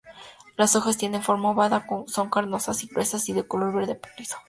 Las 0.57 0.75
hojas 0.75 0.97
tienen 0.97 1.21
forma 1.21 1.51
ovada, 1.51 1.85
son 2.07 2.31
carnosas 2.31 2.83
y 2.83 2.87
gruesas 2.87 3.29
y 3.29 3.33
de 3.33 3.47
color 3.47 3.71
verde 3.71 3.93
pálido. 3.93 4.35